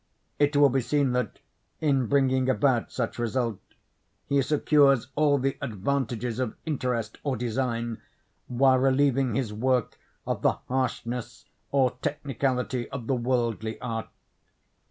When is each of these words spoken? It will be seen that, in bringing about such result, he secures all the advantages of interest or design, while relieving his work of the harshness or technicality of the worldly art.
It 0.39 0.55
will 0.57 0.69
be 0.69 0.81
seen 0.81 1.11
that, 1.11 1.37
in 1.79 2.07
bringing 2.07 2.49
about 2.49 2.91
such 2.91 3.19
result, 3.19 3.59
he 4.25 4.41
secures 4.41 5.09
all 5.15 5.37
the 5.37 5.59
advantages 5.61 6.39
of 6.39 6.55
interest 6.65 7.19
or 7.23 7.35
design, 7.37 8.01
while 8.47 8.79
relieving 8.79 9.35
his 9.35 9.53
work 9.53 9.99
of 10.25 10.41
the 10.41 10.53
harshness 10.67 11.45
or 11.71 11.91
technicality 12.01 12.89
of 12.89 13.05
the 13.05 13.13
worldly 13.13 13.79
art. 13.79 14.07